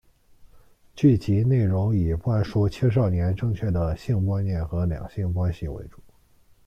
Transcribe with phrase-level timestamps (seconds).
[0.95, 6.01] 剧集内容以灌输青少年正确的性观念和两性关系为主。